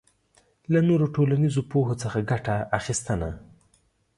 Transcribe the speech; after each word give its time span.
له 0.71 0.79
نورو 0.87 1.05
ټولنیزو 1.15 1.61
پوهو 1.71 1.93
څخه 2.03 2.19
ګټه 2.31 2.55
اخبستنه 2.77 3.29